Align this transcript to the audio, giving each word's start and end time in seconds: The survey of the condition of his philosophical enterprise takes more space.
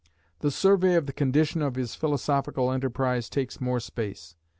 The 0.39 0.49
survey 0.49 0.95
of 0.95 1.05
the 1.05 1.13
condition 1.13 1.61
of 1.61 1.75
his 1.75 1.93
philosophical 1.93 2.71
enterprise 2.71 3.29
takes 3.29 3.61
more 3.61 3.79
space. 3.79 4.35